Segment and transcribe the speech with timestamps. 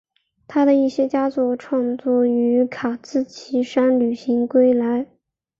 [0.47, 5.05] 他的一些佳作创作于卡兹奇山旅行归来。